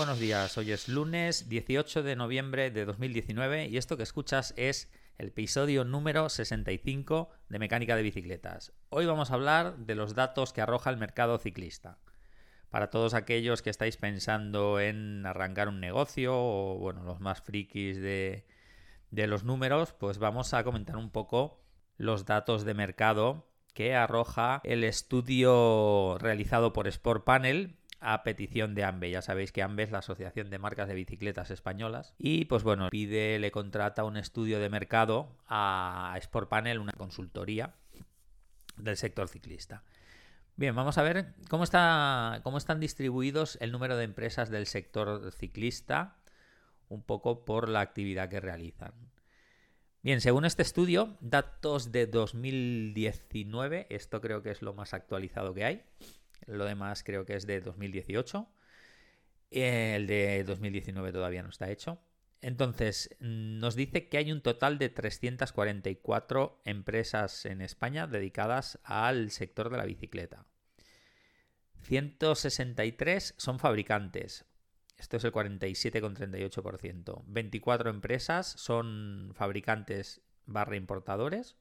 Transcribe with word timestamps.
Buenos 0.00 0.18
días, 0.18 0.56
hoy 0.56 0.72
es 0.72 0.88
lunes 0.88 1.50
18 1.50 2.02
de 2.02 2.16
noviembre 2.16 2.70
de 2.70 2.86
2019 2.86 3.66
y 3.66 3.76
esto 3.76 3.98
que 3.98 4.02
escuchas 4.02 4.54
es 4.56 4.90
el 5.18 5.28
episodio 5.28 5.84
número 5.84 6.30
65 6.30 7.28
de 7.50 7.58
Mecánica 7.58 7.96
de 7.96 8.02
Bicicletas. 8.02 8.72
Hoy 8.88 9.04
vamos 9.04 9.30
a 9.30 9.34
hablar 9.34 9.76
de 9.76 9.94
los 9.94 10.14
datos 10.14 10.54
que 10.54 10.62
arroja 10.62 10.88
el 10.88 10.96
mercado 10.96 11.36
ciclista. 11.36 11.98
Para 12.70 12.88
todos 12.88 13.12
aquellos 13.12 13.60
que 13.60 13.68
estáis 13.68 13.98
pensando 13.98 14.80
en 14.80 15.26
arrancar 15.26 15.68
un 15.68 15.80
negocio 15.80 16.32
o 16.34 16.78
bueno, 16.78 17.02
los 17.02 17.20
más 17.20 17.42
frikis 17.42 18.00
de, 18.00 18.46
de 19.10 19.26
los 19.26 19.44
números, 19.44 19.92
pues 19.92 20.16
vamos 20.16 20.54
a 20.54 20.64
comentar 20.64 20.96
un 20.96 21.10
poco 21.10 21.60
los 21.98 22.24
datos 22.24 22.64
de 22.64 22.72
mercado 22.72 23.52
que 23.74 23.94
arroja 23.94 24.62
el 24.64 24.82
estudio 24.82 26.16
realizado 26.18 26.72
por 26.72 26.88
Sport 26.88 27.22
Panel 27.24 27.76
a 28.00 28.22
petición 28.22 28.74
de 28.74 28.84
AMBE. 28.84 29.10
Ya 29.10 29.22
sabéis 29.22 29.52
que 29.52 29.62
AMBE 29.62 29.84
es 29.84 29.90
la 29.90 29.98
Asociación 29.98 30.50
de 30.50 30.58
Marcas 30.58 30.88
de 30.88 30.94
Bicicletas 30.94 31.50
Españolas. 31.50 32.14
Y 32.18 32.46
pues 32.46 32.62
bueno, 32.62 32.88
pide, 32.90 33.38
le 33.38 33.50
contrata 33.50 34.04
un 34.04 34.16
estudio 34.16 34.58
de 34.58 34.70
mercado 34.70 35.36
a 35.46 36.14
Sport 36.18 36.48
Panel, 36.48 36.78
una 36.78 36.92
consultoría 36.92 37.74
del 38.76 38.96
sector 38.96 39.28
ciclista. 39.28 39.82
Bien, 40.56 40.74
vamos 40.74 40.98
a 40.98 41.02
ver 41.02 41.34
cómo, 41.48 41.64
está, 41.64 42.40
cómo 42.42 42.58
están 42.58 42.80
distribuidos 42.80 43.56
el 43.60 43.72
número 43.72 43.96
de 43.96 44.04
empresas 44.04 44.50
del 44.50 44.66
sector 44.66 45.32
ciclista, 45.32 46.16
un 46.88 47.02
poco 47.02 47.44
por 47.44 47.68
la 47.68 47.80
actividad 47.80 48.28
que 48.28 48.40
realizan. 48.40 48.92
Bien, 50.02 50.20
según 50.20 50.46
este 50.46 50.62
estudio, 50.62 51.16
datos 51.20 51.92
de 51.92 52.06
2019, 52.06 53.86
esto 53.90 54.20
creo 54.20 54.42
que 54.42 54.50
es 54.50 54.62
lo 54.62 54.72
más 54.72 54.94
actualizado 54.94 55.52
que 55.52 55.64
hay. 55.64 55.82
Lo 56.46 56.64
demás 56.64 57.02
creo 57.04 57.24
que 57.24 57.34
es 57.34 57.46
de 57.46 57.60
2018. 57.60 58.48
El 59.50 60.06
de 60.06 60.44
2019 60.44 61.12
todavía 61.12 61.42
no 61.42 61.48
está 61.48 61.70
hecho. 61.70 62.00
Entonces, 62.42 63.14
nos 63.20 63.74
dice 63.74 64.08
que 64.08 64.16
hay 64.16 64.32
un 64.32 64.40
total 64.40 64.78
de 64.78 64.88
344 64.88 66.62
empresas 66.64 67.44
en 67.44 67.60
España 67.60 68.06
dedicadas 68.06 68.78
al 68.82 69.30
sector 69.30 69.68
de 69.68 69.76
la 69.76 69.84
bicicleta. 69.84 70.46
163 71.82 73.34
son 73.36 73.58
fabricantes. 73.58 74.46
Esto 74.96 75.18
es 75.18 75.24
el 75.24 75.32
47,38%. 75.32 77.24
24 77.26 77.90
empresas 77.90 78.46
son 78.46 79.32
fabricantes 79.34 80.22
barra 80.46 80.76
importadores. 80.76 81.56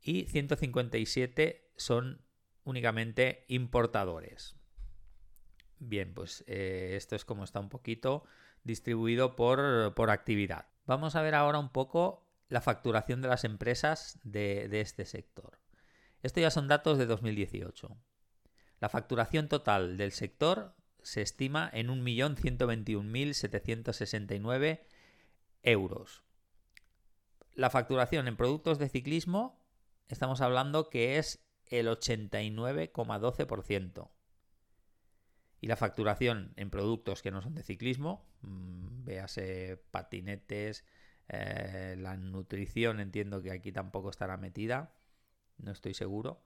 Y 0.00 0.26
157 0.26 1.72
son 1.76 2.22
únicamente 2.66 3.46
importadores. 3.48 4.54
Bien, 5.78 6.12
pues 6.12 6.44
eh, 6.46 6.92
esto 6.96 7.16
es 7.16 7.24
como 7.24 7.44
está 7.44 7.60
un 7.60 7.70
poquito 7.70 8.24
distribuido 8.64 9.36
por, 9.36 10.10
actividad. 10.10 10.66
Vamos 10.84 11.16
a 11.16 11.22
ver 11.22 11.34
ahora 11.34 11.58
un 11.58 11.70
poco 11.70 12.28
la 12.48 12.60
facturación 12.60 13.22
de 13.22 13.28
las 13.28 13.44
empresas 13.44 14.20
de, 14.24 14.68
de 14.68 14.82
este 14.82 15.06
sector. 15.06 15.58
Esto 16.22 16.40
ya 16.40 16.50
son 16.50 16.68
datos 16.68 16.98
de 16.98 17.06
2018. 17.06 17.96
La 18.80 18.88
facturación 18.88 19.48
total 19.48 19.96
del 19.96 20.12
sector 20.12 20.76
se 21.02 21.22
estima 21.22 21.68
en 21.72 21.88
1.121.769 21.88 24.80
euros. 25.62 26.24
La 27.54 27.70
facturación 27.70 28.28
en 28.28 28.36
productos 28.36 28.78
de 28.78 28.88
ciclismo, 28.88 29.60
estamos 30.08 30.40
hablando 30.40 30.88
que 30.90 31.18
es 31.18 31.45
el 31.68 31.88
89,12%. 31.88 34.10
Y 35.60 35.66
la 35.68 35.76
facturación 35.76 36.52
en 36.56 36.70
productos 36.70 37.22
que 37.22 37.30
no 37.30 37.42
son 37.42 37.54
de 37.54 37.62
ciclismo, 37.62 38.26
mm, 38.42 39.04
véase 39.04 39.82
patinetes, 39.90 40.84
eh, 41.28 41.96
la 41.98 42.16
nutrición 42.16 43.00
entiendo 43.00 43.42
que 43.42 43.50
aquí 43.50 43.72
tampoco 43.72 44.10
estará 44.10 44.36
metida, 44.36 44.94
no 45.58 45.72
estoy 45.72 45.94
seguro, 45.94 46.44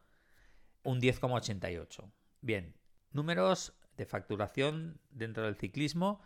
un 0.82 1.00
10,88. 1.00 2.10
Bien, 2.40 2.74
números 3.12 3.74
de 3.96 4.06
facturación 4.06 5.00
dentro 5.10 5.44
del 5.44 5.56
ciclismo 5.56 6.22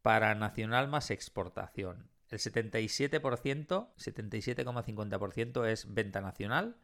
para 0.00 0.34
nacional 0.34 0.88
más 0.88 1.10
exportación. 1.10 2.08
El 2.30 2.38
77%, 2.38 3.92
77,50% 3.96 5.66
es 5.66 5.92
venta 5.92 6.22
nacional 6.22 6.78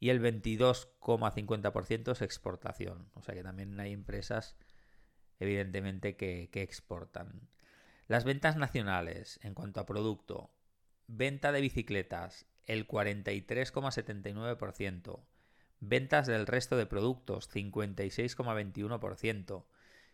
y 0.00 0.08
el 0.08 0.20
22,50% 0.20 2.12
es 2.12 2.22
exportación. 2.22 3.10
O 3.14 3.22
sea 3.22 3.34
que 3.34 3.42
también 3.42 3.78
hay 3.78 3.92
empresas, 3.92 4.56
evidentemente, 5.38 6.16
que, 6.16 6.48
que 6.50 6.62
exportan. 6.62 7.48
Las 8.08 8.24
ventas 8.24 8.56
nacionales 8.56 9.38
en 9.42 9.52
cuanto 9.54 9.78
a 9.78 9.86
producto, 9.86 10.50
venta 11.06 11.52
de 11.52 11.60
bicicletas, 11.60 12.46
el 12.64 12.88
43,79%. 12.88 15.20
Ventas 15.80 16.26
del 16.26 16.46
resto 16.46 16.76
de 16.76 16.86
productos, 16.86 17.50
56,21%. 17.50 19.64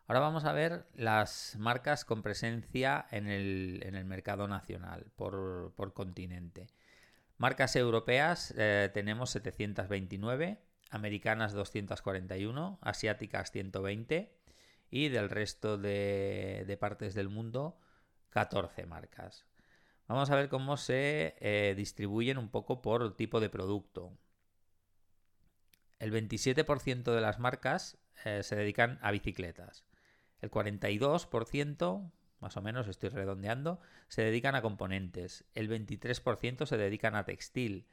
Ahora 0.07 0.19
vamos 0.19 0.46
a 0.46 0.53
ver 0.53 0.86
las 0.94 1.56
marcas 1.57 2.06
con 2.06 2.22
presencia 2.22 3.07
en 3.09 3.28
el, 3.28 4.06
mercado 4.06 4.47
nacional 4.47 5.12
por, 5.16 5.74
por 5.75 5.94
continente. 5.94 6.68
Marcas 7.38 7.75
europeas 7.75 8.53
eh, 8.57 8.90
tenemos 8.94 9.29
729, 9.31 10.57
americanas 10.90 11.51
241, 11.51 12.79
asiáticas 12.81 13.51
120 13.51 14.34
y 14.90 15.09
del 15.09 15.29
resto 15.29 15.78
de, 15.78 16.78
partes 16.79 17.13
del 17.13 17.28
mundo 17.28 17.78
14 18.29 18.85
marcas. 18.85 19.45
Vamos 20.07 20.29
a 20.29 20.35
ver 20.35 20.47
cómo 20.47 20.78
se 20.78 21.35
eh, 21.40 21.74
distribuyen 21.75 22.38
un 22.38 22.50
poco 22.50 22.81
por 22.81 23.16
tipo 23.18 23.41
de 23.41 23.50
producto. 23.50 24.18
El 26.00 26.13
27% 26.13 27.03
de 27.03 27.22
las 27.22 27.40
marcas 27.40 27.97
eh, 28.24 28.44
se 28.44 28.56
dedican 28.56 28.97
a 29.01 29.12
bicicletas. 29.12 29.85
El 30.40 30.51
42%, 30.51 32.12
más 32.45 32.57
o 32.57 32.61
menos 32.61 32.88
estoy 32.88 33.09
redondeando, 33.09 33.79
se 34.07 34.22
dedican 34.22 34.53
a 34.53 34.61
componentes, 34.61 35.45
el 35.56 35.67
23% 35.67 36.67
se 36.67 36.78
dedican 36.78 37.16
a 37.16 37.25
textil, 37.25 37.88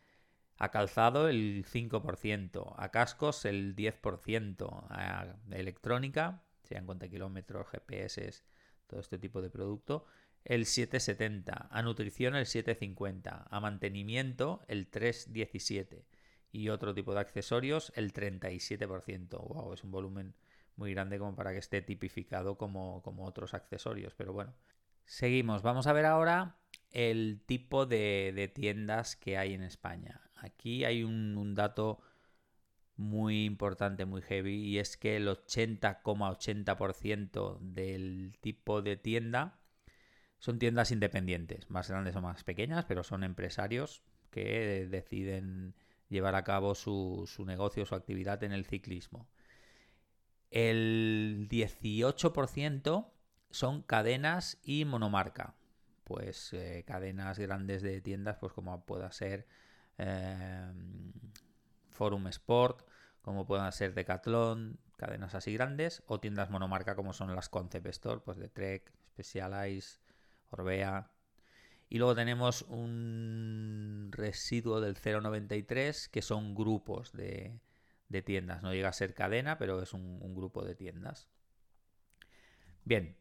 a 0.58 0.70
calzado 0.70 1.30
el 1.30 1.64
5%, 1.64 2.74
a 2.76 2.90
cascos 2.90 3.46
el 3.46 3.74
10%, 3.74 4.86
a 4.90 5.36
electrónica, 5.52 6.42
sean 6.64 6.84
cuenta 6.84 7.08
kilómetros, 7.08 7.66
GPS, 7.68 8.44
todo 8.88 9.00
este 9.00 9.16
tipo 9.16 9.40
de 9.40 9.48
producto, 9.48 10.04
el 10.44 10.66
7,70, 10.66 11.69
a 11.70 11.82
nutrición 11.82 12.37
el 12.37 12.44
7,50, 12.44 13.46
a 13.49 13.60
mantenimiento 13.60 14.66
el 14.69 14.90
3,17 14.90 16.04
y 16.50 16.69
otro 16.69 16.93
tipo 16.93 17.14
de 17.14 17.20
accesorios 17.20 17.90
el 17.96 18.12
37%. 18.12 19.31
Wow, 19.31 19.72
es 19.72 19.82
un 19.82 19.93
volumen 19.93 20.34
muy 20.76 20.94
grande 20.94 21.19
como 21.19 21.34
para 21.34 21.52
que 21.52 21.58
esté 21.58 21.82
tipificado 21.82 22.56
como, 22.56 23.02
otros 23.19 23.52
accesorios. 23.54 24.14
Pero 24.14 24.32
bueno, 24.32 24.54
seguimos. 25.04 25.62
Vamos 25.62 25.86
a 25.86 25.92
ver 25.92 26.06
ahora 26.06 26.56
el 26.90 27.42
tipo 27.46 27.86
de, 27.86 28.50
tiendas 28.54 29.16
que 29.16 29.38
hay 29.38 29.54
en 29.54 29.62
España. 29.62 30.20
Aquí 30.36 30.84
hay 30.84 31.04
un, 31.04 31.54
dato 31.54 32.00
muy 32.96 33.44
importante, 33.44 34.04
muy 34.04 34.22
heavy, 34.22 34.56
y 34.56 34.78
es 34.78 34.96
que 34.96 35.16
el 35.16 35.28
80,80% 35.28 37.58
del 37.60 38.36
tipo 38.40 38.82
de 38.82 38.96
tienda 38.96 39.60
son 40.38 40.58
tiendas 40.58 40.90
independientes, 40.90 41.70
más 41.70 41.88
grandes 41.88 42.16
o 42.16 42.20
más 42.20 42.42
pequeñas, 42.44 42.84
pero 42.86 43.04
son 43.04 43.22
empresarios 43.22 44.02
que 44.30 44.88
deciden 44.90 45.75
llevar 46.08 46.34
a 46.34 46.42
cabo 46.44 46.75
su, 46.75 47.25
su 47.26 47.44
negocio, 47.44 47.86
su 47.86 47.94
actividad 47.94 48.42
en 48.42 48.52
el 48.52 48.64
ciclismo. 48.66 49.28
El 50.52 51.49
18% 51.50 53.10
son 53.50 53.82
cadenas 53.82 54.58
y 54.62 54.84
monomarca. 54.84 55.54
Pues 56.04 56.52
eh, 56.52 56.84
cadenas 56.87 57.38
grandes 57.38 57.81
de 57.81 58.02
tiendas, 58.02 58.37
pues 58.37 58.52
como 58.52 58.84
pueda 58.84 59.10
ser 59.12 59.46
eh, 59.96 60.70
Forum 61.88 62.26
Sport, 62.26 62.87
como 63.22 63.46
puedan 63.46 63.72
ser 63.72 63.94
Decathlon, 63.94 64.78
cadenas 64.99 65.34
así 65.34 65.54
grandes, 65.54 66.02
o 66.06 66.20
tiendas 66.20 66.50
monomarca 66.50 66.96
como 66.96 67.14
son 67.14 67.34
las 67.34 67.49
Concept 67.49 67.87
Store, 67.87 68.20
pues 68.22 68.37
de 68.37 68.50
Trek, 68.50 68.93
Specialized, 69.12 70.00
Orbea. 70.50 71.10
Y 71.88 71.96
luego 71.96 72.14
tenemos 72.14 72.60
un 72.69 74.10
residuo 74.12 74.82
del 74.82 74.96
0,93 74.96 76.10
que 76.10 76.20
son 76.20 76.54
grupos 76.54 77.12
de, 77.12 77.58
tiendas. 78.20 78.62
No 78.62 78.75
llega 78.75 78.91
a 78.91 78.93
ser 78.93 79.14
cadena, 79.14 79.56
pero 79.56 79.81
es 79.81 79.94
un, 79.94 80.35
grupo 80.35 80.64
de 80.64 80.75
tiendas. 80.75 81.29
Bien, 82.85 83.17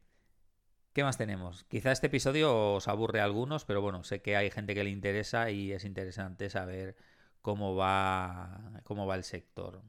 ¿Qué 0.93 1.05
más 1.05 1.17
tenemos? 1.17 1.63
Quizá 1.65 1.93
este 1.93 2.07
episodio 2.07 2.73
os 2.73 2.89
aburre 2.89 3.21
a 3.21 3.23
algunos, 3.23 3.63
pero 3.63 3.81
bueno, 3.81 4.03
sé 4.03 4.21
que 4.21 4.35
hay 4.35 4.51
gente 4.51 4.75
que 4.75 4.83
le 4.83 4.89
interesa 4.89 5.49
y 5.49 5.71
es 5.71 5.85
interesante 5.85 6.49
saber 6.49 6.97
cómo 7.41 7.75
va, 7.75 8.81
cómo 8.83 9.07
va 9.07 9.15
el 9.15 9.23
sector. 9.23 9.81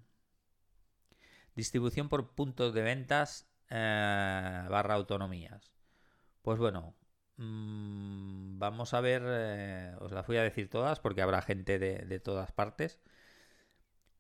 Distribución 1.57 2.09
por 2.09 2.35
puntos 2.35 2.73
de 2.73 2.83
ventas 2.83 3.49
eh, 3.69 4.67
barra 4.69 4.95
autonomías. 4.95 5.75
Pues 6.43 6.59
bueno, 6.59 6.95
mm, 7.37 8.59
vamos 8.59 8.95
a 8.95 9.01
ver, 9.01 9.23
eh, 9.27 9.95
os 10.01 10.13
las 10.13 10.27
voy 10.27 10.37
a 10.39 10.43
decir 10.43 10.69
todas 10.71 11.01
porque 11.01 11.23
habrá 11.23 11.43
gente 11.43 11.79
de, 11.79 12.21
todas 12.21 12.53
partes. 12.53 13.01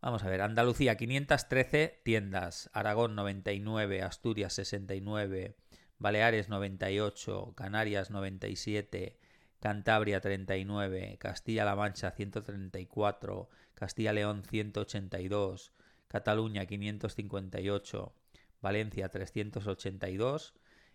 Vamos 0.02 0.24
a 0.24 0.28
ver, 0.28 0.40
Andalucía 0.42 0.96
513 0.96 2.00
tiendas, 2.02 2.68
Aragón 2.72 3.14
99, 3.14 4.02
Asturias 4.02 4.52
69, 4.54 5.54
Baleares 5.96 6.48
98, 6.48 7.52
Canarias 7.54 8.10
97, 8.10 9.16
Cantabria 9.60 10.20
39, 10.20 11.18
Castilla-La 11.20 11.76
Mancha 11.76 12.10
134, 12.10 13.48
Castilla-León 13.74 14.42
182, 14.42 15.72
Cataluña 16.08 16.66
558, 16.66 18.12
Valencia 18.60 19.08
382, 19.08 20.54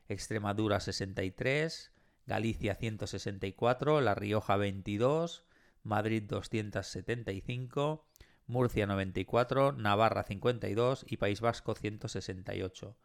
Extremadura 0.10 0.82
63, 0.82 1.94
Galicia 2.26 2.76
164, 2.76 4.02
La 4.02 4.16
Rioja 4.16 4.58
22, 4.58 5.46
Madrid 5.84 6.24
275, 6.24 8.06
Murcia 8.48 8.88
94, 8.88 9.74
Navarra 9.74 10.24
52 10.24 11.06
y 11.08 11.18
País 11.18 11.42
Vasco 11.42 11.76
168. 11.76 12.98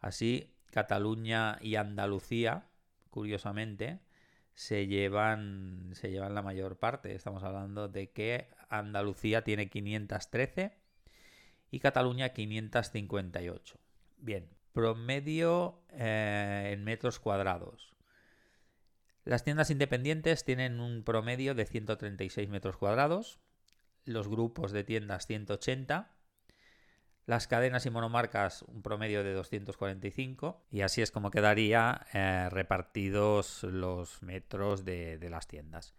Así, 0.00 0.54
Cataluña 0.70 1.58
y 1.60 1.76
Andalucía, 1.76 2.68
curiosamente, 3.10 4.00
se 4.54 4.86
llevan, 4.86 5.90
se 5.94 6.10
llevan 6.10 6.34
la 6.34 6.42
mayor 6.42 6.78
parte. 6.78 7.14
Estamos 7.14 7.42
hablando 7.42 7.88
de 7.88 8.10
que 8.10 8.48
Andalucía 8.68 9.42
tiene 9.42 9.68
513 9.68 10.76
y 11.70 11.80
Cataluña 11.80 12.28
558. 12.30 13.78
Bien, 14.18 14.48
promedio 14.72 15.82
eh, 15.90 16.70
en 16.72 16.84
metros 16.84 17.18
cuadrados. 17.18 17.94
Las 19.24 19.42
tiendas 19.42 19.70
independientes 19.70 20.44
tienen 20.44 20.80
un 20.80 21.02
promedio 21.02 21.54
de 21.54 21.64
136 21.64 22.48
metros 22.50 22.76
cuadrados, 22.76 23.40
los 24.04 24.28
grupos 24.28 24.72
de 24.72 24.84
tiendas 24.84 25.26
180, 25.26 26.10
las 27.26 27.46
cadenas 27.46 27.86
y 27.86 27.90
monomarcas 27.90 28.62
un 28.62 28.82
promedio 28.82 29.24
de 29.24 29.32
245 29.32 30.66
y 30.70 30.82
así 30.82 31.02
es 31.02 31.10
como 31.10 31.30
quedaría 31.30 32.06
eh, 32.12 32.48
repartidos 32.50 33.62
los 33.62 34.22
metros 34.22 34.84
de 34.84 35.28
las 35.30 35.48
tiendas. 35.48 35.94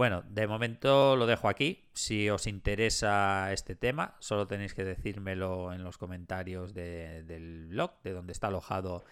Bueno, 0.00 0.22
de 0.22 0.46
momento 0.46 1.14
lo 1.14 1.26
dejo 1.26 1.48
aquí. 1.48 1.84
Si 1.92 2.30
os 2.30 2.46
interesa 2.46 3.52
este 3.52 3.74
tema, 3.74 4.16
solo 4.20 4.46
tenéis 4.46 4.72
que 4.72 4.82
decírmelo 4.82 5.74
en 5.74 5.84
los 5.84 5.98
comentarios 5.98 6.72
del 6.72 7.66
blog, 7.68 8.00
de 8.02 8.12
donde 8.12 8.32
está 8.32 8.46
alojado 8.46 9.04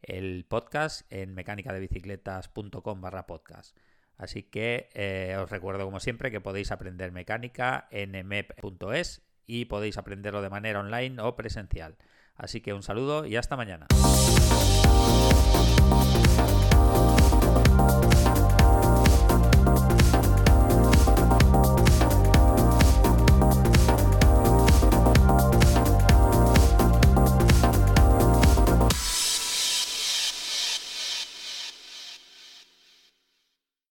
el 0.00 0.44
podcast, 0.44 1.10
en 1.12 1.34
mecánicadebicicletas.com 1.34 3.00
barra 3.00 3.26
podcast. 3.26 3.76
Así 4.22 4.44
que 4.44 4.88
eh, 4.94 5.36
os 5.36 5.50
recuerdo 5.50 5.84
como 5.84 5.98
siempre 5.98 6.30
que 6.30 6.40
podéis 6.40 6.70
aprender 6.70 7.10
mecánica 7.10 7.88
en 7.90 8.12
mep.es 8.24 9.20
y 9.48 9.64
podéis 9.64 9.98
aprenderlo 9.98 10.42
de 10.42 10.48
manera 10.48 10.78
online 10.78 11.20
o 11.20 11.34
presencial. 11.34 11.96
Así 12.36 12.60
que 12.60 12.72
un 12.72 12.84
saludo 12.84 13.26
y 13.26 13.34
hasta 13.34 13.56
mañana. 13.56 13.88